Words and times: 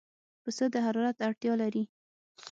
پسه 0.43 0.65
د 0.73 0.75
حرارت 0.85 1.17
اړتیا 1.27 1.53
لري. 1.61 1.83